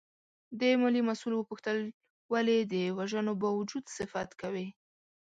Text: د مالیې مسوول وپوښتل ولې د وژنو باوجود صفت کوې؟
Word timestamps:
د 0.59 0.61
مالیې 0.81 1.01
مسوول 1.09 1.33
وپوښتل 1.35 1.77
ولې 2.33 2.57
د 2.73 2.75
وژنو 2.97 3.33
باوجود 3.43 3.85
صفت 3.97 4.29
کوې؟ 4.41 4.67